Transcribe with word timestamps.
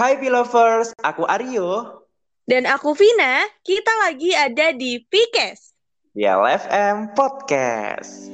Hai 0.00 0.16
Pilovers, 0.16 0.96
aku 1.04 1.28
Aryo. 1.28 2.00
Dan 2.48 2.64
aku 2.64 2.96
Vina, 2.96 3.44
kita 3.60 3.92
lagi 4.00 4.32
ada 4.32 4.72
di 4.72 4.96
Pikes. 4.96 5.76
Di 6.16 6.24
LFM 6.24 7.12
Podcast. 7.12 8.32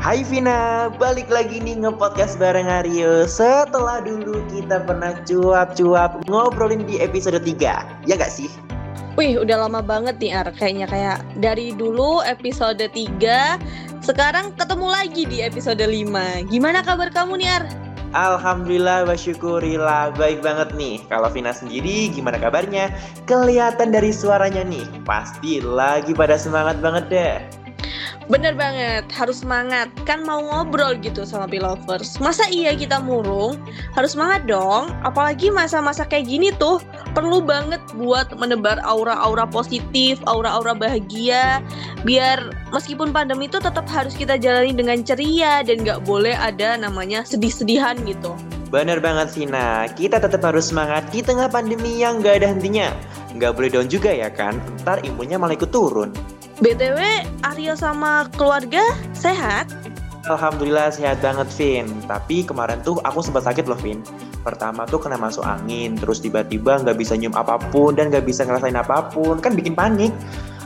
Hai 0.00 0.24
Vina, 0.24 0.88
balik 0.96 1.28
lagi 1.28 1.60
nih 1.60 1.84
nge-podcast 1.84 2.40
bareng 2.40 2.72
Aryo 2.72 3.28
Setelah 3.28 4.00
dulu 4.00 4.40
kita 4.48 4.80
pernah 4.88 5.12
cuap-cuap 5.28 6.24
ngobrolin 6.24 6.88
di 6.88 6.96
episode 7.04 7.36
3 7.36 8.08
Ya 8.08 8.16
gak 8.16 8.32
sih? 8.32 8.48
Wih, 9.18 9.34
udah 9.34 9.66
lama 9.66 9.82
banget 9.82 10.14
nih 10.22 10.30
Ar, 10.30 10.46
kayaknya 10.54 10.86
kayak 10.86 11.18
dari 11.42 11.74
dulu 11.74 12.22
episode 12.22 12.78
3 12.78 13.18
Sekarang 13.98 14.54
ketemu 14.54 14.86
lagi 14.86 15.26
di 15.26 15.42
episode 15.42 15.82
5 15.82 16.46
Gimana 16.46 16.86
kabar 16.86 17.10
kamu 17.10 17.42
nih 17.42 17.50
Ar? 17.50 17.64
Alhamdulillah 18.14 19.10
wa 19.10 19.18
syukurillah 19.18 20.16
baik 20.16 20.40
banget 20.40 20.72
nih. 20.78 20.96
Kalau 21.12 21.28
Vina 21.28 21.52
sendiri 21.52 22.08
gimana 22.08 22.40
kabarnya? 22.40 22.88
Kelihatan 23.28 23.92
dari 23.92 24.16
suaranya 24.16 24.64
nih. 24.64 24.86
Pasti 25.04 25.60
lagi 25.60 26.16
pada 26.16 26.40
semangat 26.40 26.80
banget 26.80 27.04
deh 27.12 27.57
Bener 28.28 28.52
banget, 28.52 29.08
harus 29.16 29.40
semangat. 29.40 29.88
Kan 30.04 30.20
mau 30.20 30.44
ngobrol 30.44 31.00
gitu 31.00 31.24
sama 31.24 31.48
Pilovers. 31.48 32.20
Masa 32.20 32.44
iya 32.52 32.76
kita 32.76 33.00
murung? 33.00 33.56
Harus 33.96 34.12
semangat 34.12 34.44
dong. 34.44 34.92
Apalagi 35.00 35.48
masa-masa 35.48 36.04
kayak 36.04 36.28
gini 36.28 36.52
tuh 36.60 36.84
perlu 37.16 37.40
banget 37.40 37.80
buat 37.96 38.28
menebar 38.36 38.84
aura-aura 38.84 39.48
positif, 39.48 40.20
aura-aura 40.28 40.76
bahagia. 40.76 41.64
Biar 42.04 42.52
meskipun 42.68 43.16
pandemi 43.16 43.48
itu 43.48 43.64
tetap 43.64 43.88
harus 43.88 44.12
kita 44.12 44.36
jalani 44.36 44.76
dengan 44.76 45.00
ceria 45.00 45.64
dan 45.64 45.80
gak 45.80 46.04
boleh 46.04 46.36
ada 46.36 46.76
namanya 46.76 47.24
sedih-sedihan 47.24 47.96
gitu. 48.04 48.36
Bener 48.68 49.00
banget 49.00 49.32
Sina, 49.32 49.88
kita 49.96 50.20
tetap 50.20 50.44
harus 50.44 50.68
semangat 50.68 51.08
di 51.08 51.24
tengah 51.24 51.48
pandemi 51.48 52.04
yang 52.04 52.20
gak 52.20 52.44
ada 52.44 52.52
hentinya. 52.52 52.92
Gak 53.40 53.56
boleh 53.56 53.72
down 53.72 53.88
juga 53.88 54.12
ya 54.12 54.28
kan, 54.28 54.60
ntar 54.84 55.00
imunnya 55.00 55.40
malah 55.40 55.56
ikut 55.56 55.72
turun. 55.72 56.12
BTW, 56.58 56.98
Aryo 57.46 57.78
sama 57.78 58.26
keluarga 58.34 58.82
sehat? 59.14 59.70
Alhamdulillah 60.26 60.90
sehat 60.90 61.22
banget, 61.22 61.46
Vin. 61.54 61.86
Tapi 62.10 62.42
kemarin 62.42 62.82
tuh 62.82 62.98
aku 63.06 63.22
sempat 63.22 63.46
sakit 63.46 63.70
loh, 63.70 63.78
Vin. 63.78 64.02
Pertama 64.42 64.82
tuh 64.82 64.98
kena 64.98 65.14
masuk 65.14 65.46
angin, 65.46 65.94
terus 65.94 66.18
tiba-tiba 66.18 66.82
nggak 66.82 66.98
bisa 66.98 67.14
nyium 67.14 67.30
apa 67.38 67.62
pun 67.70 67.94
dan 67.94 68.10
nggak 68.10 68.26
bisa 68.26 68.42
ngerasain 68.42 68.74
apa 68.74 69.06
pun, 69.06 69.38
kan 69.38 69.54
bikin 69.54 69.78
panik. 69.78 70.10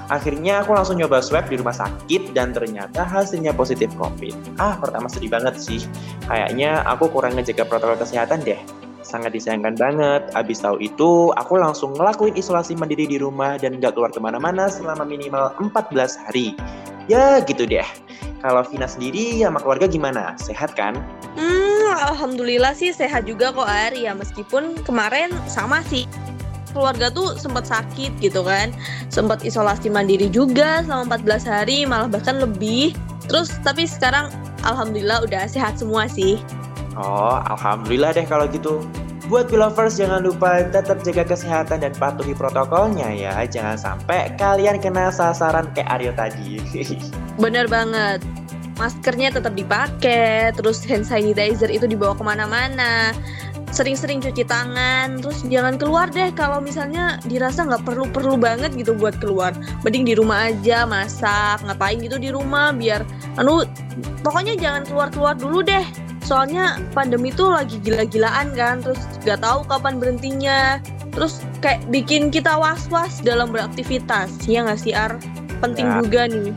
Akhirnya 0.09 0.65
aku 0.65 0.73
langsung 0.73 0.97
nyoba 0.97 1.21
swab 1.21 1.53
di 1.53 1.61
rumah 1.61 1.77
sakit 1.77 2.33
dan 2.33 2.57
ternyata 2.57 3.05
hasilnya 3.05 3.53
positif 3.53 3.93
COVID. 4.01 4.57
Ah, 4.57 4.81
pertama 4.81 5.13
sedih 5.13 5.29
banget 5.29 5.61
sih. 5.61 5.85
Kayaknya 6.25 6.89
aku 6.89 7.13
kurang 7.13 7.37
ngejaga 7.37 7.69
protokol 7.69 8.01
kesehatan 8.01 8.41
deh 8.41 8.61
sangat 9.13 9.37
disayangkan 9.37 9.77
banget. 9.77 10.25
Abis 10.33 10.65
tahu 10.65 10.81
itu, 10.81 11.29
aku 11.37 11.61
langsung 11.61 11.93
ngelakuin 11.93 12.33
isolasi 12.33 12.73
mandiri 12.73 13.05
di 13.05 13.21
rumah 13.21 13.61
dan 13.61 13.77
gak 13.77 13.93
keluar 13.93 14.09
ke 14.09 14.17
mana-mana 14.17 14.73
selama 14.73 15.05
minimal 15.05 15.53
14 15.61 16.17
hari. 16.25 16.57
Ya 17.13 17.45
gitu 17.45 17.69
deh. 17.69 17.85
Kalau 18.41 18.65
Vina 18.65 18.89
sendiri 18.89 19.45
sama 19.45 19.61
keluarga 19.61 19.85
gimana? 19.85 20.33
Sehat 20.41 20.73
kan? 20.73 20.97
Hmm, 21.37 21.93
alhamdulillah 22.09 22.73
sih 22.73 22.91
sehat 22.97 23.29
juga 23.29 23.53
kok 23.53 23.69
Ari 23.69 24.09
ya 24.09 24.17
meskipun 24.17 24.81
kemarin 24.83 25.31
sama 25.45 25.85
sih 25.87 26.09
keluarga 26.73 27.13
tuh 27.13 27.37
sempat 27.37 27.69
sakit 27.69 28.17
gitu 28.25 28.41
kan 28.41 28.73
sempat 29.13 29.45
isolasi 29.45 29.93
mandiri 29.93 30.33
juga 30.33 30.81
selama 30.83 31.21
14 31.21 31.45
hari 31.45 31.79
malah 31.85 32.09
bahkan 32.09 32.41
lebih 32.41 32.97
terus 33.29 33.53
tapi 33.61 33.85
sekarang 33.85 34.33
alhamdulillah 34.65 35.21
udah 35.21 35.45
sehat 35.45 35.77
semua 35.77 36.09
sih 36.09 36.41
Oh, 36.93 37.41
alhamdulillah 37.49 38.13
deh 38.13 38.29
kalau 38.29 38.45
gitu. 38.53 38.85
Buat 39.33 39.49
Pilovers 39.49 39.97
jangan 39.97 40.29
lupa 40.29 40.61
tetap 40.61 41.01
jaga 41.09 41.25
kesehatan 41.25 41.81
dan 41.81 41.97
patuhi 41.97 42.37
protokolnya 42.37 43.09
ya. 43.17 43.33
Jangan 43.49 43.81
sampai 43.81 44.29
kalian 44.37 44.77
kena 44.77 45.09
sasaran 45.09 45.73
kayak 45.73 45.89
Aryo 45.89 46.13
tadi. 46.13 46.61
Bener 47.41 47.65
banget. 47.65 48.21
Maskernya 48.77 49.33
tetap 49.33 49.57
dipakai, 49.57 50.53
terus 50.53 50.85
hand 50.85 51.09
sanitizer 51.09 51.73
itu 51.73 51.89
dibawa 51.89 52.13
ke 52.13 52.21
mana-mana. 52.21 53.17
Sering-sering 53.73 54.21
cuci 54.21 54.45
tangan, 54.45 55.25
terus 55.25 55.41
jangan 55.49 55.81
keluar 55.81 56.13
deh 56.13 56.29
kalau 56.37 56.61
misalnya 56.61 57.17
dirasa 57.25 57.65
nggak 57.65 57.89
perlu-perlu 57.89 58.37
banget 58.37 58.77
gitu 58.77 58.93
buat 58.93 59.17
keluar. 59.17 59.57
Mending 59.81 60.13
di 60.13 60.13
rumah 60.13 60.53
aja 60.53 60.85
masak, 60.85 61.65
ngapain 61.65 61.97
gitu 62.05 62.21
di 62.21 62.29
rumah 62.29 62.77
biar, 62.77 63.01
anu, 63.41 63.65
pokoknya 64.21 64.61
jangan 64.61 64.85
keluar-keluar 64.85 65.41
dulu 65.41 65.65
deh 65.65 66.12
soalnya 66.23 66.79
pandemi 66.95 67.35
tuh 67.35 67.51
lagi 67.53 67.83
gila-gilaan 67.83 68.55
kan 68.55 68.81
terus 68.81 68.99
gak 69.27 69.43
tahu 69.43 69.67
kapan 69.67 69.99
berhentinya 69.99 70.79
terus 71.13 71.45
kayak 71.61 71.83
bikin 71.93 72.33
kita 72.33 72.55
was-was 72.57 73.21
dalam 73.21 73.53
beraktivitas 73.53 74.33
ya 74.49 74.65
nggak 74.65 74.81
sih 74.81 74.95
Ar 74.97 75.19
penting 75.61 75.87
ya. 75.87 76.01
juga 76.01 76.23
nih 76.31 76.51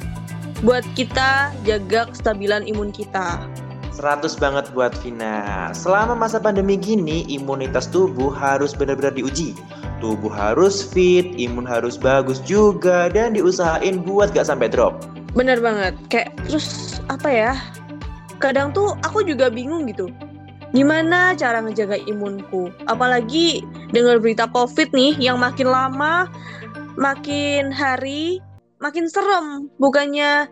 buat 0.63 0.85
kita 0.95 1.51
jaga 1.67 2.07
kestabilan 2.09 2.63
imun 2.69 2.93
kita 2.93 3.43
100 3.95 4.27
banget 4.43 4.67
buat 4.75 4.91
Vina. 4.99 5.71
Selama 5.71 6.19
masa 6.19 6.35
pandemi 6.35 6.75
gini, 6.75 7.23
imunitas 7.31 7.87
tubuh 7.87 8.27
harus 8.27 8.75
benar-benar 8.75 9.15
diuji. 9.15 9.55
Tubuh 10.03 10.27
harus 10.27 10.83
fit, 10.83 11.23
imun 11.39 11.63
harus 11.63 11.95
bagus 11.95 12.43
juga, 12.43 13.07
dan 13.07 13.39
diusahain 13.39 14.03
buat 14.03 14.35
gak 14.35 14.51
sampai 14.51 14.67
drop. 14.67 14.99
Bener 15.31 15.63
banget. 15.63 15.95
Kayak 16.11 16.35
terus 16.43 16.99
apa 17.07 17.31
ya? 17.31 17.53
Kadang 18.39 18.71
tuh 18.75 18.95
aku 19.01 19.23
juga 19.23 19.49
bingung 19.49 19.87
gitu. 19.89 20.11
Gimana 20.75 21.31
cara 21.39 21.63
ngejaga 21.63 21.95
imunku? 22.03 22.67
Apalagi 22.89 23.63
dengar 23.95 24.19
berita 24.19 24.49
covid 24.51 24.91
nih 24.91 25.15
yang 25.19 25.39
makin 25.39 25.71
lama 25.71 26.27
makin 26.99 27.71
hari 27.71 28.43
makin 28.83 29.07
serem. 29.07 29.71
Bukannya 29.79 30.51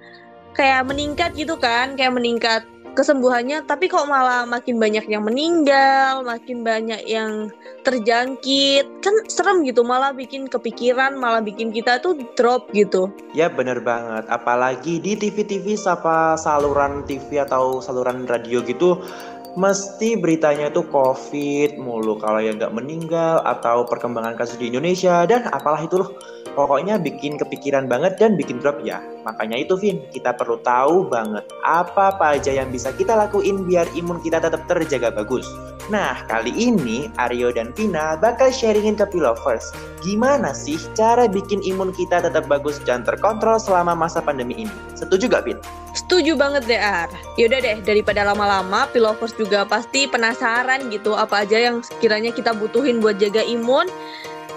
kayak 0.55 0.85
meningkat 0.87 1.35
gitu 1.35 1.57
kan 1.59 1.97
kayak 1.99 2.13
meningkat 2.15 2.61
kesembuhannya 2.93 3.65
tapi 3.65 3.89
kok 3.89 4.05
malah 4.05 4.45
makin 4.45 4.77
banyak 4.77 5.05
yang 5.09 5.25
meninggal 5.25 6.21
makin 6.21 6.61
banyak 6.61 7.01
yang 7.09 7.49
terjangkit. 7.83 8.85
Kan 9.03 9.15
serem 9.27 9.65
gitu 9.67 9.83
malah 9.83 10.15
bikin 10.15 10.47
kepikiran 10.47 11.17
malah 11.17 11.43
bikin 11.43 11.73
kita 11.73 11.99
tuh 11.99 12.15
drop 12.37 12.69
gitu. 12.71 13.11
Ya 13.35 13.49
bener 13.49 13.81
banget. 13.81 14.29
Apalagi 14.29 15.01
di 15.01 15.17
TV-TV 15.17 15.75
apa 15.89 16.39
saluran 16.39 17.03
TV 17.03 17.43
atau 17.43 17.83
saluran 17.83 18.23
radio 18.29 18.63
gitu 18.63 19.01
mesti 19.53 20.17
beritanya 20.17 20.73
tuh 20.73 20.85
covid 20.89 21.77
mulu. 21.77 22.17
Kalau 22.17 22.41
yang 22.41 22.57
nggak 22.57 22.73
meninggal 22.73 23.41
atau 23.45 23.85
perkembangan 23.85 24.33
kasus 24.33 24.57
di 24.57 24.73
Indonesia 24.73 25.25
dan 25.29 25.45
apalah 25.49 25.81
itu 25.81 26.01
loh. 26.01 26.17
Pokoknya 26.53 27.01
bikin 27.01 27.37
kepikiran 27.37 27.89
banget 27.89 28.17
dan 28.21 28.37
bikin 28.37 28.61
drop 28.61 28.81
ya. 28.85 29.01
Makanya 29.23 29.57
itu 29.63 29.79
Vin, 29.79 30.03
kita 30.11 30.35
perlu 30.35 30.59
tahu 30.61 31.07
banget 31.07 31.47
apa-apa 31.63 32.39
aja 32.39 32.51
yang 32.51 32.67
bisa 32.69 32.91
kita 32.91 33.15
lakuin 33.15 33.63
biar 33.63 33.87
imun 33.95 34.19
kita 34.19 34.43
tetap 34.43 34.67
terjaga 34.67 35.11
bagus. 35.15 35.47
Nah, 35.91 36.23
kali 36.31 36.51
ini 36.55 37.11
Aryo 37.19 37.51
dan 37.51 37.75
Vina 37.75 38.15
bakal 38.15 38.51
sharingin 38.51 38.95
ke 38.95 39.03
Pilovers. 39.11 39.75
Gimana 39.99 40.55
sih 40.55 40.79
cara 40.95 41.27
bikin 41.27 41.59
imun 41.63 41.91
kita 41.91 42.23
tetap 42.23 42.47
bagus 42.47 42.79
dan 42.83 43.03
terkontrol 43.03 43.59
selama 43.59 43.95
masa 43.95 44.23
pandemi 44.23 44.67
ini? 44.67 44.73
Setuju 44.95 45.27
gak, 45.27 45.43
Vin? 45.43 45.59
Setuju 45.91 46.39
banget 46.39 46.63
deh, 46.67 46.79
Ar. 46.79 47.11
Yaudah 47.35 47.59
deh, 47.59 47.77
daripada 47.83 48.23
lama-lama, 48.23 48.87
Pilovers 48.91 49.35
juga 49.35 49.67
pasti 49.67 50.07
penasaran 50.07 50.87
gitu 50.87 51.15
apa 51.15 51.43
aja 51.43 51.59
yang 51.59 51.83
sekiranya 51.83 52.31
kita 52.31 52.55
butuhin 52.55 53.03
buat 53.03 53.19
jaga 53.19 53.43
imun. 53.43 53.87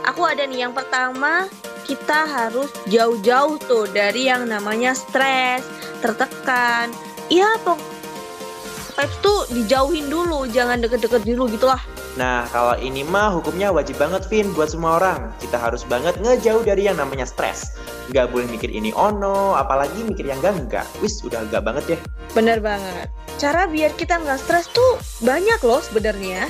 Aku 0.06 0.22
ada 0.22 0.46
nih 0.46 0.62
yang 0.62 0.74
pertama, 0.74 1.50
kita 1.86 2.26
harus 2.26 2.68
jauh-jauh 2.90 3.62
tuh 3.62 3.86
dari 3.94 4.26
yang 4.26 4.50
namanya 4.50 4.92
stres, 4.92 5.62
tertekan. 6.02 6.90
Iya, 7.30 7.46
vibes 7.62 9.16
tuh 9.22 9.46
dijauhin 9.54 10.10
dulu, 10.10 10.50
jangan 10.50 10.82
deket-deket 10.82 11.22
dulu 11.22 11.46
gitu 11.54 11.70
lah. 11.70 11.78
Nah, 12.16 12.48
kalau 12.48 12.74
ini 12.80 13.04
mah 13.04 13.28
hukumnya 13.28 13.68
wajib 13.68 14.00
banget, 14.00 14.24
Vin, 14.32 14.48
buat 14.56 14.72
semua 14.72 14.96
orang. 14.96 15.36
Kita 15.36 15.60
harus 15.60 15.84
banget 15.84 16.16
ngejauh 16.16 16.64
dari 16.64 16.88
yang 16.88 16.96
namanya 16.96 17.28
stres. 17.28 17.76
Gak 18.10 18.32
boleh 18.32 18.48
mikir 18.48 18.72
ini 18.72 18.88
ono, 18.96 19.52
apalagi 19.52 20.00
mikir 20.00 20.24
yang 20.24 20.40
enggak-enggak. 20.40 20.88
Wis, 21.04 21.20
udah 21.20 21.44
enggak 21.44 21.62
banget 21.62 21.84
ya. 21.92 21.98
Bener 22.32 22.58
banget. 22.64 23.12
Cara 23.36 23.68
biar 23.68 23.92
kita 24.00 24.16
nggak 24.16 24.40
stres 24.40 24.72
tuh 24.72 24.96
banyak 25.20 25.60
loh 25.60 25.84
sebenarnya. 25.84 26.48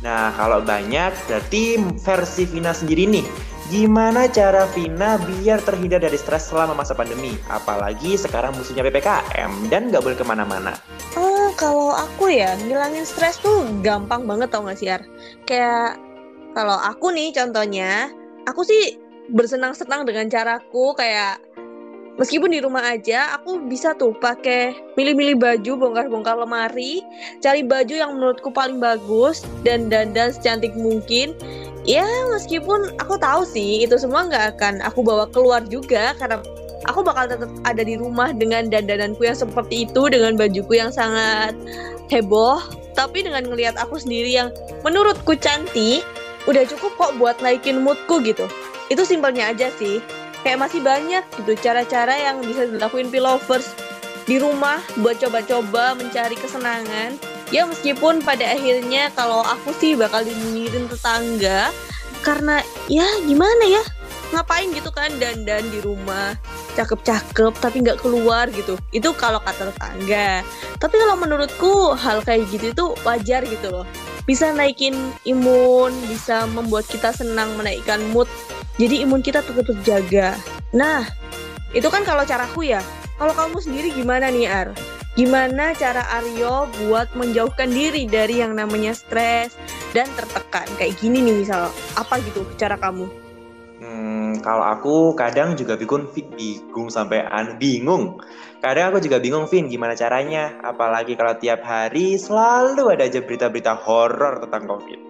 Nah, 0.00 0.32
kalau 0.32 0.64
banyak, 0.64 1.12
berarti 1.28 1.76
versi 2.00 2.48
Vina 2.48 2.72
sendiri 2.72 3.04
nih 3.04 3.51
Gimana 3.70 4.26
cara 4.26 4.66
Vina 4.74 5.20
biar 5.22 5.62
terhindar 5.62 6.02
dari 6.02 6.18
stres 6.18 6.50
selama 6.50 6.74
masa 6.74 6.98
pandemi? 6.98 7.38
Apalagi 7.46 8.18
sekarang 8.18 8.58
musuhnya 8.58 8.82
PPKM 8.82 9.70
dan 9.70 9.92
nggak 9.92 10.02
boleh 10.02 10.18
ke 10.18 10.26
mana-mana. 10.26 10.74
Oh, 11.14 11.54
kalau 11.54 11.94
aku 11.94 12.32
ya, 12.32 12.58
ngilangin 12.58 13.06
stres 13.06 13.38
tuh 13.38 13.62
gampang 13.84 14.26
banget 14.26 14.50
tau 14.50 14.66
gak 14.66 14.80
sih, 14.80 14.90
Ar? 14.90 15.06
Kayak 15.46 16.00
kalau 16.56 16.74
aku 16.74 17.14
nih 17.14 17.30
contohnya, 17.30 18.10
aku 18.50 18.66
sih 18.66 18.98
bersenang-senang 19.30 20.02
dengan 20.02 20.26
caraku 20.26 20.98
kayak 20.98 21.38
meskipun 22.20 22.52
di 22.52 22.60
rumah 22.60 22.84
aja 22.84 23.36
aku 23.36 23.64
bisa 23.68 23.96
tuh 23.96 24.12
pakai 24.16 24.76
milih-milih 24.98 25.40
baju 25.40 25.72
bongkar-bongkar 25.80 26.36
lemari 26.36 27.00
cari 27.40 27.64
baju 27.64 27.94
yang 27.94 28.16
menurutku 28.16 28.52
paling 28.52 28.76
bagus 28.82 29.44
dan 29.64 29.88
dandan 29.88 30.32
secantik 30.34 30.72
mungkin. 30.76 31.36
Ya 31.82 32.06
meskipun 32.30 32.94
aku 33.02 33.18
tahu 33.18 33.42
sih 33.42 33.82
itu 33.82 33.98
semua 33.98 34.30
nggak 34.30 34.54
akan 34.54 34.74
aku 34.86 35.02
bawa 35.02 35.26
keluar 35.34 35.66
juga 35.66 36.14
karena 36.14 36.38
aku 36.86 37.02
bakal 37.02 37.26
tetap 37.26 37.50
ada 37.66 37.82
di 37.82 37.98
rumah 37.98 38.30
dengan 38.30 38.70
dandananku 38.70 39.26
yang 39.26 39.34
seperti 39.34 39.90
itu 39.90 40.06
dengan 40.06 40.38
bajuku 40.38 40.78
yang 40.78 40.94
sangat 40.94 41.58
heboh. 42.06 42.62
Tapi 42.92 43.24
dengan 43.26 43.48
ngelihat 43.48 43.74
aku 43.80 43.98
sendiri 43.98 44.30
yang 44.30 44.54
menurutku 44.86 45.34
cantik 45.34 46.06
udah 46.46 46.62
cukup 46.70 46.92
kok 47.00 47.12
buat 47.18 47.36
naikin 47.42 47.82
moodku 47.82 48.22
gitu. 48.22 48.46
Itu 48.86 49.02
simpelnya 49.02 49.50
aja 49.50 49.72
sih 49.74 49.98
kayak 50.42 50.58
masih 50.68 50.82
banyak 50.82 51.24
gitu 51.38 51.52
cara-cara 51.58 52.14
yang 52.18 52.42
bisa 52.42 52.66
dilakuin 52.66 53.08
pilovers 53.08 53.72
di 54.26 54.38
rumah 54.38 54.78
buat 55.02 55.18
coba-coba 55.18 55.98
mencari 55.98 56.38
kesenangan. 56.38 57.18
Ya 57.52 57.68
meskipun 57.68 58.24
pada 58.24 58.48
akhirnya 58.48 59.12
kalau 59.12 59.44
aku 59.44 59.76
sih 59.76 59.92
bakal 59.92 60.24
dinyinyirin 60.24 60.88
tetangga 60.88 61.68
karena 62.24 62.62
ya 62.88 63.04
gimana 63.26 63.64
ya? 63.66 63.82
Ngapain 64.32 64.72
gitu 64.72 64.88
kan 64.88 65.12
dandan 65.20 65.68
di 65.68 65.84
rumah 65.84 66.32
cakep-cakep 66.72 67.52
tapi 67.60 67.84
nggak 67.84 68.00
keluar 68.00 68.48
gitu. 68.48 68.80
Itu 68.88 69.12
kalau 69.12 69.36
kata 69.44 69.68
tetangga. 69.68 70.40
Tapi 70.80 70.94
kalau 70.96 71.16
menurutku 71.20 71.92
hal 71.92 72.24
kayak 72.24 72.48
gitu 72.48 72.72
itu 72.72 72.84
wajar 73.04 73.44
gitu 73.44 73.68
loh. 73.68 73.84
Bisa 74.24 74.48
naikin 74.54 74.96
imun 75.28 75.92
bisa 76.08 76.48
membuat 76.56 76.88
kita 76.88 77.12
senang 77.12 77.52
menaikkan 77.60 78.00
mood 78.16 78.30
jadi 78.80 79.04
imun 79.04 79.20
kita 79.20 79.44
tetap 79.44 79.68
terjaga. 79.68 80.36
Nah, 80.72 81.04
itu 81.76 81.88
kan 81.92 82.04
kalau 82.04 82.24
caraku 82.24 82.72
ya. 82.72 82.80
Kalau 83.20 83.36
kamu 83.36 83.56
sendiri 83.60 83.88
gimana 83.92 84.32
nih 84.32 84.48
Ar? 84.48 84.68
Gimana 85.12 85.76
cara 85.76 86.08
Aryo 86.08 86.72
buat 86.80 87.12
menjauhkan 87.12 87.68
diri 87.68 88.08
dari 88.08 88.40
yang 88.40 88.56
namanya 88.56 88.96
stres 88.96 89.52
dan 89.92 90.08
tertekan? 90.16 90.64
Kayak 90.80 90.96
gini 91.04 91.20
nih 91.20 91.44
misal, 91.44 91.68
apa 92.00 92.16
gitu 92.24 92.48
cara 92.56 92.80
kamu? 92.80 93.04
Hmm, 93.84 94.40
kalau 94.40 94.64
aku 94.64 94.94
kadang 95.12 95.52
juga 95.52 95.76
bingung, 95.76 96.08
bingung 96.16 96.88
sampai 96.88 97.28
an 97.28 97.60
bingung. 97.60 98.24
Kadang 98.64 98.96
aku 98.96 99.04
juga 99.04 99.20
bingung, 99.20 99.44
Vin, 99.52 99.68
gimana 99.68 99.92
caranya? 99.92 100.56
Apalagi 100.64 101.12
kalau 101.12 101.36
tiap 101.36 101.60
hari 101.60 102.16
selalu 102.16 102.96
ada 102.96 103.04
aja 103.04 103.20
berita-berita 103.20 103.76
horor 103.84 104.40
tentang 104.48 104.64
COVID. 104.64 105.00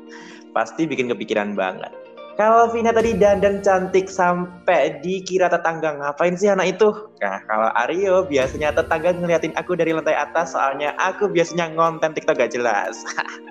Pasti 0.50 0.82
bikin 0.90 1.14
kepikiran 1.14 1.54
banget. 1.54 2.01
Kalau 2.42 2.66
Vina 2.74 2.90
tadi 2.90 3.14
dandan 3.14 3.62
cantik 3.62 4.10
sampai 4.10 4.98
dikira 4.98 5.46
tetangga 5.46 5.94
ngapain 5.94 6.34
sih 6.34 6.50
anak 6.50 6.74
itu? 6.74 6.90
Nah, 7.22 7.38
kalau 7.46 7.70
Aryo 7.86 8.26
biasanya 8.26 8.74
tetangga 8.74 9.14
ngeliatin 9.14 9.54
aku 9.54 9.78
dari 9.78 9.94
lantai 9.94 10.18
atas 10.18 10.50
soalnya 10.50 10.90
aku 10.98 11.30
biasanya 11.30 11.70
ngonten 11.70 12.10
TikTok 12.10 12.42
gak 12.42 12.50
jelas. 12.50 12.98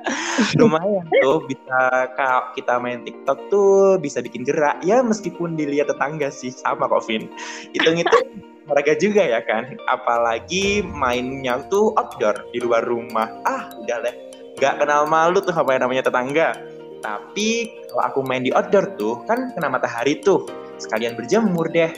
Lumayan 0.59 1.07
tuh 1.23 1.39
bisa 1.47 2.11
kalau 2.19 2.51
kita 2.51 2.83
main 2.83 2.99
TikTok 3.07 3.39
tuh 3.47 3.95
bisa 3.95 4.19
bikin 4.19 4.43
gerak 4.43 4.75
ya 4.83 4.99
meskipun 4.99 5.55
dilihat 5.55 5.87
tetangga 5.87 6.27
sih 6.27 6.51
sama 6.51 6.91
kok 6.91 7.07
Vin. 7.07 7.31
Hitung-hitung 7.71 8.43
mereka 8.67 8.91
juga 8.99 9.23
ya 9.23 9.39
kan. 9.39 9.71
Apalagi 9.87 10.83
mainnya 10.83 11.63
tuh 11.71 11.95
outdoor 11.95 12.43
di 12.51 12.59
luar 12.59 12.83
rumah. 12.83 13.31
Ah, 13.47 13.71
udah 13.71 14.03
deh. 14.03 14.15
Gak 14.59 14.83
kenal 14.83 15.07
malu 15.07 15.39
tuh 15.39 15.55
apa 15.55 15.79
yang 15.79 15.87
namanya 15.87 16.11
tetangga 16.11 16.70
tapi 17.01 17.73
kalau 17.89 18.03
aku 18.07 18.19
main 18.23 18.45
di 18.45 18.53
outdoor 18.53 18.95
tuh 18.95 19.25
kan 19.25 19.51
kena 19.57 19.67
matahari 19.67 20.21
tuh. 20.21 20.45
Sekalian 20.77 21.17
berjemur 21.17 21.67
deh. 21.69 21.89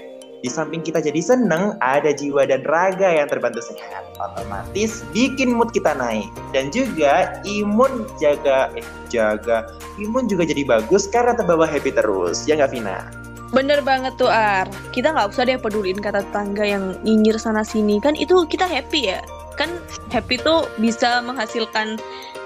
Di 0.44 0.52
samping 0.52 0.84
kita 0.84 1.00
jadi 1.00 1.24
seneng, 1.24 1.80
ada 1.80 2.12
jiwa 2.12 2.44
dan 2.44 2.68
raga 2.68 3.08
yang 3.08 3.32
terbantu 3.32 3.64
sehat. 3.64 4.04
Otomatis 4.20 5.00
bikin 5.16 5.56
mood 5.56 5.72
kita 5.72 5.96
naik. 5.96 6.28
Dan 6.52 6.68
juga 6.68 7.40
imun 7.48 8.04
jaga, 8.20 8.68
eh 8.76 8.84
jaga, 9.08 9.72
imun 10.04 10.28
juga 10.28 10.44
jadi 10.44 10.68
bagus 10.68 11.08
karena 11.08 11.32
terbawa 11.32 11.64
happy 11.64 11.96
terus. 11.96 12.44
Ya 12.44 12.60
nggak 12.60 12.76
Vina? 12.76 13.08
Bener 13.56 13.80
banget 13.88 14.20
tuh 14.20 14.28
Ar. 14.28 14.68
Kita 14.92 15.16
nggak 15.16 15.32
usah 15.32 15.48
deh 15.48 15.56
peduliin 15.56 16.04
kata 16.04 16.28
tetangga 16.28 16.68
yang 16.68 17.00
nyinyir 17.08 17.40
sana 17.40 17.64
sini. 17.64 18.04
Kan 18.04 18.20
itu 18.20 18.44
kita 18.44 18.68
happy 18.68 19.16
ya. 19.16 19.24
Kan 19.56 19.72
happy 20.12 20.44
tuh 20.44 20.68
bisa 20.76 21.24
menghasilkan 21.24 21.96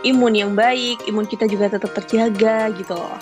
imun 0.06 0.34
yang 0.34 0.52
baik, 0.54 1.06
imun 1.10 1.26
kita 1.26 1.50
juga 1.50 1.72
tetap 1.72 1.94
terjaga 1.94 2.70
gitu 2.76 2.94
loh. 2.98 3.18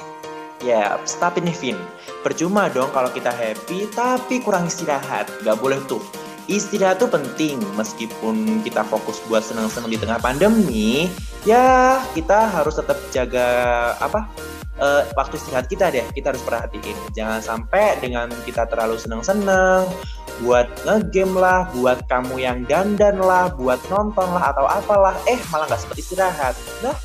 Ya, 0.64 0.98
yeah, 0.98 1.20
tapi 1.22 1.44
nih 1.44 1.54
Vin, 1.62 1.78
percuma 2.26 2.72
dong 2.72 2.90
kalau 2.96 3.12
kita 3.12 3.30
happy 3.30 3.86
tapi 3.94 4.42
kurang 4.42 4.66
istirahat. 4.66 5.30
Gak 5.44 5.60
boleh 5.62 5.78
tuh. 5.86 6.02
Istirahat 6.50 7.02
tuh 7.02 7.10
penting, 7.10 7.62
meskipun 7.78 8.66
kita 8.66 8.86
fokus 8.86 9.22
buat 9.30 9.46
senang-senang 9.46 9.94
di 9.94 10.00
tengah 10.00 10.22
pandemi, 10.22 11.10
ya 11.46 12.02
kita 12.18 12.50
harus 12.50 12.78
tetap 12.78 12.98
jaga 13.14 13.48
apa 14.02 14.26
uh, 14.82 15.04
waktu 15.16 15.38
istirahat 15.40 15.68
kita 15.70 15.94
deh 15.94 16.04
kita 16.12 16.34
harus 16.34 16.44
perhatiin 16.44 16.98
jangan 17.14 17.40
sampai 17.40 18.00
dengan 18.02 18.28
kita 18.44 18.68
terlalu 18.68 19.00
senang-senang 19.00 19.88
buat 20.44 20.68
ngegame 20.84 21.36
lah, 21.40 21.70
buat 21.72 22.04
kamu 22.12 22.36
yang 22.42 22.68
dandan 22.68 23.22
lah, 23.22 23.52
buat 23.56 23.80
nonton 23.88 24.28
lah 24.36 24.52
atau 24.52 24.66
apalah, 24.68 25.16
eh 25.30 25.40
malah 25.54 25.70
nggak 25.72 25.80
sempat 25.80 25.98
istirahat. 26.00 26.56
Nah, 26.84 26.96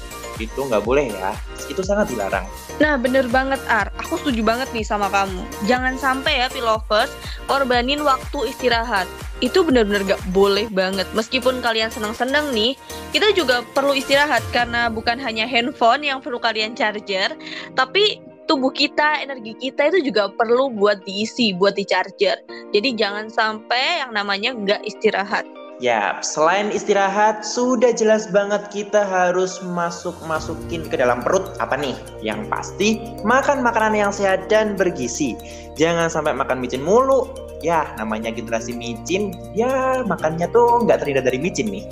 itu 0.40 0.56
nggak 0.56 0.82
boleh 0.82 1.12
ya. 1.12 1.36
Itu 1.68 1.84
sangat 1.84 2.10
dilarang. 2.10 2.48
Nah, 2.80 2.96
bener 2.96 3.28
banget 3.28 3.60
Ar. 3.68 3.92
Aku 4.00 4.16
setuju 4.16 4.40
banget 4.40 4.72
nih 4.72 4.82
sama 4.82 5.12
kamu. 5.12 5.44
Jangan 5.68 6.00
sampai 6.00 6.40
ya 6.40 6.48
pilovers 6.48 7.12
korbanin 7.44 8.00
waktu 8.00 8.48
istirahat. 8.50 9.04
Itu 9.40 9.64
bener-bener 9.64 10.04
gak 10.04 10.20
boleh 10.36 10.68
banget. 10.68 11.08
Meskipun 11.16 11.64
kalian 11.64 11.88
senang-senang 11.88 12.52
nih, 12.52 12.76
kita 13.12 13.32
juga 13.32 13.64
perlu 13.72 13.96
istirahat 13.96 14.44
karena 14.52 14.92
bukan 14.92 15.16
hanya 15.16 15.48
handphone 15.48 16.04
yang 16.04 16.20
perlu 16.20 16.36
kalian 16.36 16.76
charger, 16.76 17.32
tapi 17.72 18.20
tubuh 18.50 18.74
kita, 18.74 19.22
energi 19.22 19.54
kita 19.54 19.94
itu 19.94 20.10
juga 20.10 20.26
perlu 20.34 20.74
buat 20.74 21.06
diisi, 21.06 21.54
buat 21.54 21.78
di 21.78 21.86
charger. 21.86 22.42
Jadi 22.74 22.98
jangan 22.98 23.30
sampai 23.30 24.02
yang 24.02 24.10
namanya 24.10 24.50
nggak 24.50 24.82
istirahat. 24.82 25.46
Ya, 25.80 26.20
selain 26.20 26.68
istirahat, 26.68 27.40
sudah 27.40 27.94
jelas 27.96 28.28
banget 28.28 28.68
kita 28.68 29.00
harus 29.00 29.64
masuk-masukin 29.64 30.84
ke 30.84 30.98
dalam 30.98 31.24
perut 31.24 31.56
apa 31.56 31.72
nih? 31.78 31.96
Yang 32.20 32.40
pasti, 32.52 32.88
makan 33.24 33.64
makanan 33.64 33.96
yang 33.96 34.12
sehat 34.12 34.52
dan 34.52 34.76
bergizi. 34.76 35.38
Jangan 35.80 36.12
sampai 36.12 36.36
makan 36.36 36.60
micin 36.60 36.84
mulu, 36.84 37.32
ya 37.60 37.84
namanya 38.00 38.32
generasi 38.32 38.72
micin 38.72 39.36
ya 39.52 40.00
makannya 40.08 40.48
tuh 40.48 40.84
nggak 40.84 41.04
terhindar 41.04 41.24
dari 41.24 41.36
micin 41.36 41.68
nih 41.68 41.84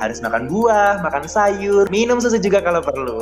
harus 0.00 0.24
makan 0.24 0.48
buah 0.48 1.04
makan 1.04 1.28
sayur 1.28 1.84
minum 1.92 2.20
susu 2.20 2.40
juga 2.40 2.64
kalau 2.64 2.80
perlu 2.80 3.20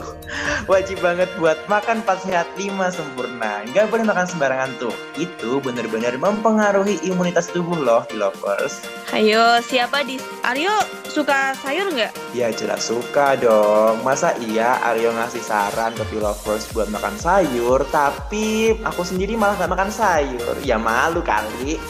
wajib 0.71 1.03
banget 1.03 1.27
buat 1.43 1.59
makan 1.67 2.03
pas 2.07 2.23
sehat 2.23 2.47
lima 2.55 2.91
sempurna 2.95 3.67
nggak 3.75 3.91
boleh 3.91 4.07
makan 4.07 4.27
sembarangan 4.31 4.71
tuh 4.79 4.95
itu 5.19 5.59
bener-bener 5.59 6.15
mempengaruhi 6.17 7.03
imunitas 7.03 7.51
tubuh 7.51 7.77
loh 7.77 8.07
di 8.07 8.17
lovers 8.19 8.79
ayo 9.11 9.59
siapa 9.63 10.07
di 10.07 10.23
Aryo 10.47 10.73
suka 11.09 11.57
sayur 11.59 11.91
nggak? 11.91 12.13
Ya 12.37 12.53
jelas 12.55 12.87
suka 12.87 13.35
dong. 13.35 14.01
Masa 14.07 14.37
iya 14.39 14.79
Aryo 14.87 15.11
ngasih 15.11 15.43
saran 15.43 15.97
ke 15.97 16.05
lovers 16.15 16.69
buat 16.71 16.87
makan 16.93 17.17
sayur, 17.19 17.83
tapi 17.91 18.77
aku 18.87 19.03
sendiri 19.03 19.35
malah 19.35 19.59
nggak 19.59 19.73
makan 19.73 19.91
sayur. 19.91 20.55
Ya 20.63 20.79
malu 20.79 21.25
kali. 21.25 21.81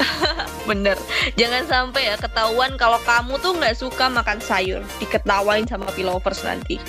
Bener, 0.68 0.96
jangan 1.34 1.64
sampai 1.66 2.12
ya 2.12 2.16
ketahuan 2.16 2.76
kalau 2.80 3.00
kamu 3.02 3.36
tuh 3.42 3.56
nggak 3.56 3.76
suka 3.76 4.06
makan 4.08 4.38
sayur, 4.40 4.80
diketawain 5.02 5.66
sama 5.66 5.88
pilovers 5.92 6.44
nanti. 6.46 6.80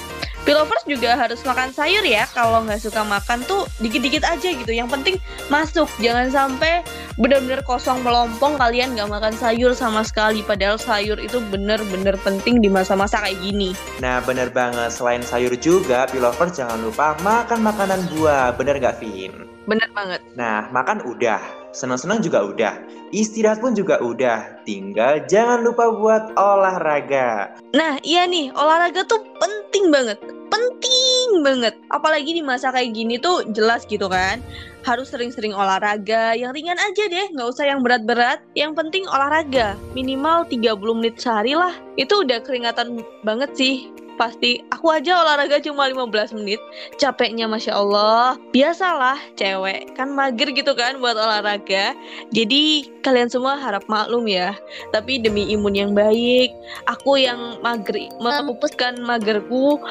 Pilovers 0.41 0.81
juga 0.89 1.13
harus 1.13 1.37
makan 1.45 1.69
sayur 1.69 2.01
ya. 2.01 2.25
Kalau 2.33 2.65
nggak 2.65 2.81
suka 2.81 3.05
makan 3.05 3.45
tuh 3.45 3.69
dikit-dikit 3.77 4.25
aja 4.25 4.49
gitu. 4.49 4.73
Yang 4.73 4.89
penting 4.97 5.15
masuk. 5.53 5.85
Jangan 6.01 6.33
sampai 6.33 6.81
benar-benar 7.21 7.61
kosong 7.61 8.01
melompong 8.01 8.57
kalian 8.57 8.97
nggak 8.97 9.05
makan 9.05 9.37
sayur 9.37 9.77
sama 9.77 10.01
sekali. 10.01 10.41
Padahal 10.41 10.81
sayur 10.81 11.21
itu 11.21 11.37
bener-bener 11.53 12.17
penting 12.25 12.57
di 12.57 12.73
masa-masa 12.73 13.21
kayak 13.21 13.37
gini. 13.37 13.77
Nah 14.01 14.17
bener 14.25 14.49
banget. 14.49 14.89
Selain 14.89 15.21
sayur 15.21 15.53
juga, 15.61 16.09
Pilovers 16.09 16.57
jangan 16.57 16.81
lupa 16.81 17.13
makan 17.21 17.61
makanan 17.61 18.09
buah. 18.09 18.57
Bener 18.57 18.81
nggak, 18.81 18.97
Vin? 18.97 19.45
Bener 19.69 19.93
banget. 19.93 20.25
Nah, 20.33 20.73
makan 20.73 21.05
udah. 21.05 21.60
Senang-senang 21.71 22.19
juga 22.19 22.43
udah. 22.43 22.75
Istirahat 23.15 23.63
pun 23.63 23.71
juga 23.71 23.99
udah. 24.03 24.63
Tinggal 24.67 25.23
jangan 25.31 25.63
lupa 25.63 25.87
buat 25.91 26.23
olahraga. 26.35 27.55
Nah, 27.71 27.95
iya 28.03 28.27
nih, 28.27 28.51
olahraga 28.51 29.07
tuh 29.07 29.23
penting 29.39 29.87
banget. 29.87 30.19
Penting 30.51 31.39
banget. 31.47 31.79
Apalagi 31.87 32.35
di 32.35 32.43
masa 32.43 32.75
kayak 32.75 32.91
gini 32.91 33.15
tuh 33.15 33.47
jelas 33.55 33.87
gitu 33.87 34.11
kan. 34.11 34.43
Harus 34.83 35.15
sering-sering 35.15 35.55
olahraga. 35.55 36.35
Yang 36.35 36.59
ringan 36.59 36.79
aja 36.79 37.07
deh, 37.07 37.31
nggak 37.31 37.47
usah 37.47 37.71
yang 37.71 37.79
berat-berat. 37.79 38.43
Yang 38.51 38.75
penting 38.75 39.03
olahraga. 39.07 39.79
Minimal 39.95 40.43
30 40.51 40.75
menit 40.99 41.15
sehari 41.23 41.55
lah. 41.55 41.71
Itu 41.95 42.27
udah 42.27 42.43
keringatan 42.43 42.99
banget 43.23 43.55
sih 43.55 43.87
pasti. 44.21 44.61
Aku 44.69 44.93
aja 44.93 45.17
olahraga 45.25 45.57
cuma 45.57 45.89
15 45.89 46.37
menit. 46.37 46.61
Capeknya 47.01 47.49
Masya 47.49 47.73
Allah. 47.73 48.37
Biasalah 48.53 49.17
cewek 49.33 49.97
kan 49.97 50.13
mager 50.13 50.53
gitu 50.53 50.77
kan 50.77 51.01
buat 51.01 51.17
olahraga. 51.17 51.97
Jadi 52.29 52.85
kalian 53.01 53.33
semua 53.33 53.57
harap 53.57 53.81
maklum 53.89 54.29
ya. 54.29 54.53
Tapi 54.93 55.17
demi 55.17 55.49
imun 55.49 55.73
yang 55.73 55.91
baik 55.97 56.53
aku 56.85 57.17
yang 57.17 57.57
mager 57.65 57.97
memupuskan 58.21 59.01
magerku 59.01 59.81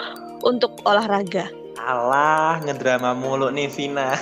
untuk 0.46 0.78
olahraga 0.87 1.50
Alah, 1.90 2.62
ngedrama 2.62 3.18
mulu 3.18 3.50
nih 3.50 3.66
Vina. 3.66 4.14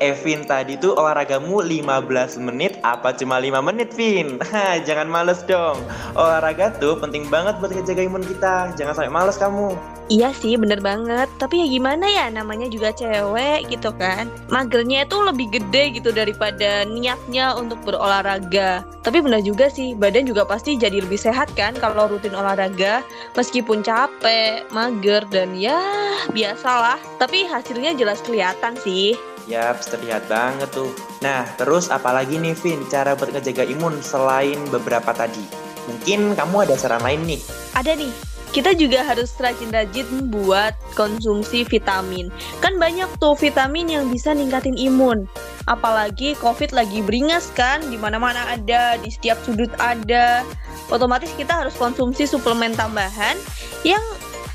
Evin 0.00 0.40
tadi 0.48 0.80
tuh 0.80 0.96
olahragamu 0.96 1.60
15 1.60 2.40
menit 2.40 2.80
apa 2.80 3.12
cuma 3.12 3.36
5 3.36 3.60
menit, 3.60 3.92
Vin? 3.92 4.40
Jangan 4.88 5.04
males 5.04 5.44
dong. 5.44 5.76
Olahraga 6.16 6.72
tuh 6.80 6.96
penting 6.96 7.28
banget 7.28 7.60
buat 7.60 7.76
ngejaga 7.76 8.08
imun 8.08 8.24
kita. 8.24 8.72
Jangan 8.72 8.96
sampai 8.96 9.12
males 9.12 9.36
kamu. 9.36 9.76
Iya 10.06 10.30
sih, 10.30 10.54
bener 10.54 10.78
banget. 10.78 11.26
Tapi 11.42 11.58
ya 11.58 11.66
gimana 11.66 12.06
ya, 12.06 12.30
namanya 12.30 12.70
juga 12.70 12.94
cewek 12.94 13.66
gitu 13.66 13.90
kan. 13.98 14.30
Magernya 14.54 15.02
itu 15.02 15.18
lebih 15.18 15.50
gede 15.50 15.98
gitu 15.98 16.14
daripada 16.14 16.86
niatnya 16.86 17.58
untuk 17.58 17.82
berolahraga. 17.82 18.86
Tapi 19.02 19.18
bener 19.18 19.42
juga 19.42 19.66
sih, 19.66 19.98
badan 19.98 20.30
juga 20.30 20.46
pasti 20.46 20.78
jadi 20.78 21.02
lebih 21.02 21.18
sehat 21.18 21.50
kan 21.58 21.74
kalau 21.82 22.06
rutin 22.06 22.38
olahraga. 22.38 23.02
Meskipun 23.34 23.82
capek, 23.82 24.62
mager, 24.70 25.26
dan 25.34 25.58
ya 25.58 25.82
biasalah. 26.30 27.02
Tapi 27.18 27.42
hasilnya 27.50 27.98
jelas 27.98 28.22
kelihatan 28.22 28.78
sih. 28.78 29.18
Yap, 29.50 29.82
terlihat 29.90 30.30
banget 30.30 30.70
tuh. 30.70 30.90
Nah, 31.22 31.46
terus 31.58 31.90
apalagi 31.90 32.38
nih 32.38 32.54
Vin, 32.62 32.82
cara 32.86 33.18
buat 33.18 33.34
ngejaga 33.34 33.66
imun 33.66 33.98
selain 34.06 34.58
beberapa 34.70 35.10
tadi? 35.10 35.42
Mungkin 35.86 36.34
kamu 36.38 36.66
ada 36.66 36.74
saran 36.74 37.02
lain 37.02 37.22
nih? 37.26 37.42
Ada 37.78 37.94
nih, 37.94 38.10
kita 38.56 38.72
juga 38.72 39.04
harus 39.04 39.36
rajin-rajin 39.36 40.32
buat 40.32 40.72
konsumsi 40.96 41.68
vitamin. 41.68 42.32
Kan 42.64 42.80
banyak 42.80 43.20
tuh 43.20 43.36
vitamin 43.36 43.84
yang 43.92 44.08
bisa 44.08 44.32
ningkatin 44.32 44.80
imun. 44.80 45.28
Apalagi 45.68 46.32
COVID 46.40 46.72
lagi 46.72 47.04
beringas 47.04 47.52
kan, 47.52 47.84
di 47.84 48.00
mana-mana 48.00 48.48
ada, 48.48 48.96
di 48.96 49.12
setiap 49.12 49.36
sudut 49.44 49.68
ada. 49.76 50.40
Otomatis 50.88 51.28
kita 51.36 51.52
harus 51.52 51.76
konsumsi 51.76 52.24
suplemen 52.24 52.72
tambahan 52.72 53.36
yang 53.84 54.00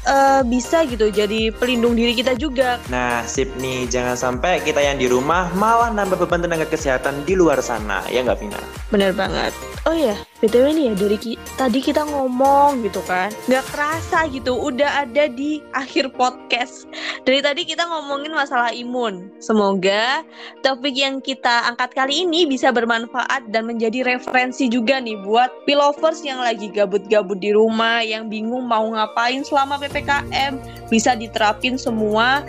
uh, 0.10 0.42
bisa 0.50 0.82
gitu 0.90 1.14
jadi 1.14 1.54
pelindung 1.54 1.94
diri 1.94 2.18
kita 2.18 2.34
juga. 2.34 2.82
Nah, 2.90 3.22
sip 3.30 3.54
nih, 3.62 3.86
jangan 3.86 4.18
sampai 4.18 4.66
kita 4.66 4.82
yang 4.82 4.98
di 4.98 5.06
rumah 5.06 5.54
malah 5.54 5.94
nambah 5.94 6.18
beban 6.26 6.42
tenaga 6.42 6.66
kesehatan 6.66 7.22
di 7.28 7.38
luar 7.38 7.62
sana, 7.62 8.02
ya 8.10 8.26
nggak 8.26 8.40
Vina? 8.42 8.62
Bener 8.90 9.14
banget. 9.14 9.54
Oh 9.86 9.94
iya, 9.94 10.18
btw 10.42 10.74
nih 10.74 10.86
ya 10.90 10.94
dari 10.98 11.18
ki 11.22 11.34
tadi 11.56 11.80
kita 11.80 12.02
ngomong 12.10 12.82
gitu 12.82 13.00
kan, 13.06 13.30
nggak 13.46 13.62
kerasa 13.70 14.26
gitu, 14.34 14.58
udah 14.58 15.06
ada 15.06 15.30
di 15.30 15.62
akhir 15.78 16.12
podcast. 16.18 16.90
Dari 17.22 17.46
tadi 17.46 17.62
kita 17.64 17.86
ngomongin 17.86 18.34
masalah 18.34 18.74
imun. 18.74 19.30
Semoga 19.38 20.26
topik 20.66 20.98
yang 20.98 21.22
kita 21.22 21.70
angkat 21.70 21.94
kali 21.94 22.26
ini 22.26 22.50
bisa 22.50 22.74
bermanfaat 22.74 23.54
dan 23.54 23.70
menjadi 23.70 24.02
referensi 24.02 24.66
juga 24.66 24.98
nih 24.98 25.22
buat 25.22 25.54
pilovers 25.70 26.26
yang 26.26 26.42
lagi 26.42 26.74
gabut-gabut 26.74 27.38
di 27.38 27.54
rumah, 27.54 28.02
yang 28.02 28.26
bingung 28.26 28.66
mau 28.66 28.90
ngapain 28.90 29.46
selama 29.46 29.78
ppkm, 29.78 30.58
bisa 30.90 31.14
diterapin 31.14 31.78
semua 31.78 32.42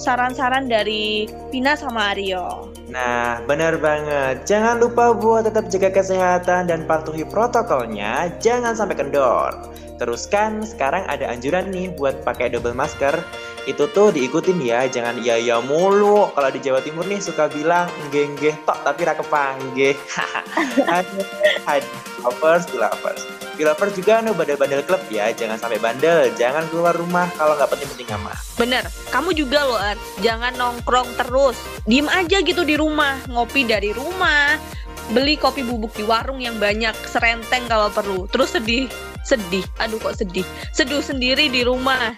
saran-saran 0.00 0.68
dari 0.68 1.28
Pina 1.52 1.76
sama 1.76 2.16
Aryo. 2.16 2.75
Nah, 2.96 3.44
benar 3.44 3.76
banget. 3.76 4.48
Jangan 4.48 4.80
lupa 4.80 5.12
buat 5.12 5.44
tetap 5.44 5.68
jaga 5.68 5.92
kesehatan 6.00 6.72
dan 6.72 6.88
patuhi 6.88 7.28
protokolnya. 7.28 8.32
Jangan 8.40 8.72
sampai 8.72 8.96
kendor. 8.96 9.52
Teruskan, 10.00 10.64
sekarang 10.64 11.04
ada 11.04 11.28
anjuran 11.28 11.68
nih 11.68 11.92
buat 11.92 12.24
pakai 12.24 12.56
double 12.56 12.72
masker. 12.72 13.12
Itu 13.68 13.92
tuh 13.92 14.16
diikutin 14.16 14.64
ya, 14.64 14.88
jangan 14.88 15.20
iya 15.20 15.36
iya 15.36 15.60
mulu. 15.60 16.32
Kalau 16.32 16.48
di 16.48 16.56
Jawa 16.56 16.80
Timur 16.80 17.04
nih 17.04 17.20
suka 17.20 17.52
bilang 17.52 17.84
nggih 18.08 18.56
tok 18.64 18.80
tapi 18.80 19.04
ra 19.04 19.12
kepanggih. 19.12 19.92
Aduh, 21.68 22.00
lovers, 22.24 22.64
lovers. 22.72 23.45
Pilover 23.56 23.88
juga 23.96 24.20
anu 24.20 24.36
bandel-bandel 24.36 24.84
klub 24.84 25.00
ya, 25.08 25.32
jangan 25.32 25.56
sampai 25.56 25.80
bandel, 25.80 26.28
jangan 26.36 26.68
keluar 26.68 26.92
rumah 26.92 27.26
kalau 27.40 27.56
nggak 27.56 27.72
penting-penting 27.72 28.08
amat. 28.20 28.36
Bener, 28.60 28.84
kamu 29.08 29.32
juga 29.32 29.64
loh 29.64 29.80
Ar, 29.80 29.96
jangan 30.20 30.52
nongkrong 30.60 31.16
terus, 31.16 31.56
diem 31.88 32.06
aja 32.12 32.44
gitu 32.44 32.62
di 32.62 32.76
rumah, 32.76 33.16
ngopi 33.32 33.64
dari 33.64 33.96
rumah, 33.96 34.60
beli 35.10 35.40
kopi 35.40 35.64
bubuk 35.64 35.96
di 35.96 36.04
warung 36.04 36.44
yang 36.44 36.60
banyak, 36.60 36.92
serenteng 37.08 37.64
kalau 37.66 37.88
perlu, 37.88 38.28
terus 38.28 38.52
sedih, 38.52 38.86
sedih, 39.24 39.64
aduh 39.80 39.98
kok 39.98 40.20
sedih, 40.20 40.44
seduh 40.76 41.00
sendiri 41.00 41.48
di 41.48 41.64
rumah, 41.64 42.14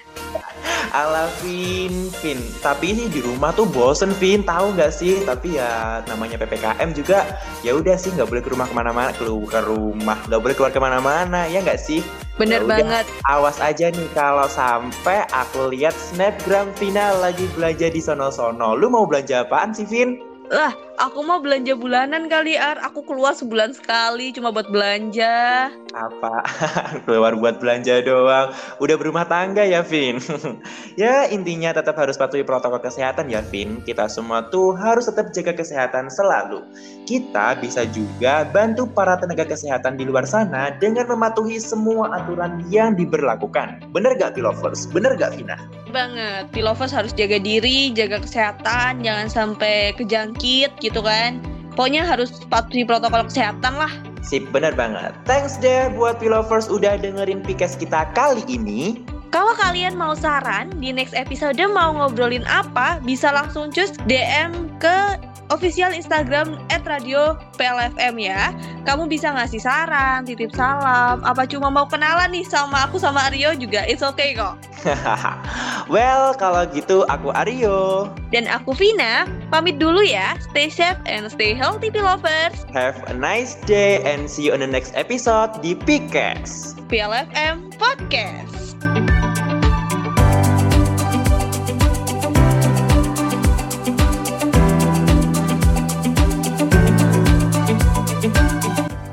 Ala 0.95 1.29
Vin, 1.41 2.11
Vin. 2.21 2.41
Tapi 2.63 2.95
ini 2.95 3.11
di 3.11 3.21
rumah 3.21 3.53
tuh 3.53 3.69
bosen 3.69 4.13
Vin, 4.17 4.43
tahu 4.43 4.75
nggak 4.75 4.93
sih? 4.95 5.23
Tapi 5.27 5.59
ya 5.59 6.01
namanya 6.07 6.39
ppkm 6.41 6.95
juga, 6.95 7.27
ya 7.67 7.77
udah 7.77 7.99
sih 7.99 8.15
nggak 8.15 8.29
boleh 8.29 8.43
ke 8.43 8.51
rumah 8.51 8.67
ke 8.71 8.75
mana-mana, 8.75 9.11
keluar 9.15 9.49
ke 9.49 9.61
rumah, 9.67 10.19
nggak 10.27 10.41
boleh 10.41 10.55
keluar 10.55 10.73
ke 10.73 10.81
mana-mana, 10.81 11.47
ya 11.51 11.61
nggak 11.61 11.81
sih? 11.81 12.01
Bener 12.39 12.63
Yaudah, 12.63 12.79
banget. 12.79 13.05
Awas 13.27 13.59
aja 13.59 13.91
nih 13.91 14.09
kalau 14.15 14.47
sampai 14.47 15.27
aku 15.35 15.75
lihat 15.75 15.93
snapgram 15.99 16.71
Vina 16.79 17.11
lagi 17.19 17.51
belanja 17.59 17.91
di 17.91 17.99
sono-sono. 17.99 18.79
Lu 18.79 18.87
mau 18.87 19.11
belanja 19.11 19.43
apaan 19.43 19.75
sih 19.75 19.83
Vin? 19.91 20.23
Lah, 20.49 20.73
aku 20.99 21.23
mau 21.23 21.39
belanja 21.39 21.79
bulanan 21.79 22.27
kali, 22.27 22.59
Ar. 22.59 22.83
Aku 22.83 23.07
keluar 23.07 23.33
sebulan 23.33 23.73
sekali 23.73 24.35
cuma 24.35 24.51
buat 24.51 24.69
belanja. 24.69 25.71
Apa? 25.95 26.43
keluar 27.07 27.39
buat 27.39 27.63
belanja 27.63 28.03
doang. 28.03 28.53
Udah 28.83 28.97
berumah 28.99 29.25
tangga 29.31 29.63
ya, 29.63 29.81
Vin? 29.81 30.19
ya, 31.01 31.31
intinya 31.31 31.71
tetap 31.73 31.95
harus 31.97 32.19
patuhi 32.19 32.43
protokol 32.43 32.83
kesehatan 32.83 33.31
ya, 33.31 33.41
Vin. 33.47 33.81
Kita 33.87 34.11
semua 34.11 34.51
tuh 34.51 34.75
harus 34.75 35.07
tetap 35.07 35.31
jaga 35.31 35.55
kesehatan 35.55 36.11
selalu. 36.11 36.67
Kita 37.07 37.57
bisa 37.63 37.87
juga 37.89 38.45
bantu 38.51 38.91
para 38.91 39.17
tenaga 39.17 39.47
kesehatan 39.47 39.97
di 39.97 40.05
luar 40.05 40.27
sana 40.27 40.75
dengan 40.77 41.07
mematuhi 41.09 41.63
semua 41.63 42.11
aturan 42.19 42.67
yang 42.69 42.99
diberlakukan. 42.99 43.81
Bener 43.95 44.19
gak, 44.19 44.35
Pilovers? 44.35 44.91
Bener 44.91 45.15
gak, 45.15 45.39
Vina? 45.39 45.57
Banget. 45.89 46.51
Pilovers 46.53 46.93
harus 46.93 47.15
jaga 47.17 47.41
diri, 47.41 47.95
jaga 47.95 48.21
kesehatan, 48.21 49.01
jangan 49.01 49.29
sampai 49.31 49.97
kejangkit 49.97 50.75
gitu 50.89 51.05
kan. 51.05 51.39
Pokoknya 51.77 52.03
harus 52.03 52.43
patuhi 52.51 52.83
protokol 52.83 53.29
kesehatan 53.31 53.79
lah. 53.79 53.93
Sip, 54.25 54.51
bener 54.51 54.75
banget. 54.75 55.15
Thanks 55.29 55.61
deh 55.63 55.87
buat 55.95 56.19
Pilovers 56.19 56.67
udah 56.67 56.99
dengerin 56.99 57.45
Pikes 57.47 57.79
kita 57.79 58.11
kali 58.19 58.43
ini. 58.51 59.07
Kalau 59.29 59.53
kalian 59.61 59.95
mau 59.95 60.17
saran 60.17 60.73
di 60.81 60.89
next 60.89 61.13
episode 61.13 61.61
mau 61.71 61.93
ngobrolin 61.93 62.49
apa, 62.49 62.97
bisa 63.05 63.29
langsung 63.29 63.69
cus 63.69 63.93
DM 64.09 64.73
ke 64.81 65.21
official 65.53 65.93
Instagram 65.93 66.61
at 66.73 66.85
radio 66.89 67.37
PLFM 67.61 68.17
ya. 68.21 68.53
Kamu 68.85 69.09
bisa 69.09 69.33
ngasih 69.33 69.61
saran, 69.61 70.25
titip 70.25 70.53
salam, 70.57 71.21
apa 71.25 71.45
cuma 71.45 71.69
mau 71.69 71.85
kenalan 71.85 72.33
nih 72.33 72.45
sama 72.45 72.89
aku 72.89 72.97
sama 72.97 73.29
Aryo 73.29 73.53
juga, 73.57 73.85
it's 73.85 74.05
okay 74.05 74.33
kok. 74.33 74.57
well, 75.93 76.33
kalau 76.37 76.65
gitu 76.73 77.05
aku 77.09 77.33
Aryo. 77.37 78.09
Dan 78.33 78.49
aku 78.49 78.73
Vina, 78.77 79.29
pamit 79.49 79.77
dulu 79.81 80.05
ya. 80.05 80.37
Stay 80.53 80.69
safe 80.73 81.01
and 81.05 81.29
stay 81.29 81.53
healthy, 81.53 81.93
lovers. 81.93 82.65
Have 82.73 83.01
a 83.09 83.15
nice 83.15 83.57
day 83.69 84.01
and 84.05 84.29
see 84.29 84.49
you 84.49 84.53
on 84.57 84.61
the 84.61 84.71
next 84.71 84.97
episode 84.97 85.61
di 85.61 85.77
PKS. 85.77 86.77
PLFM 86.89 87.73
Podcast. 87.77 89.28